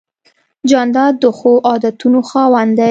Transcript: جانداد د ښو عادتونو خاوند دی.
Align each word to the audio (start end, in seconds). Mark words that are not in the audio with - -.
جانداد 0.69 1.13
د 1.23 1.25
ښو 1.37 1.51
عادتونو 1.69 2.19
خاوند 2.29 2.71
دی. 2.75 2.79